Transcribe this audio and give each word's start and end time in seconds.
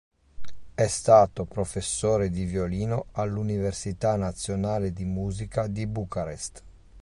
È 0.73 0.87
stato 0.87 1.45
professore 1.45 2.31
di 2.31 2.45
violino 2.45 3.09
all'Università 3.11 4.15
Nazionale 4.15 4.93
di 4.93 5.05
Musica 5.05 5.67
di 5.67 5.85
Bucarest. 5.85 6.63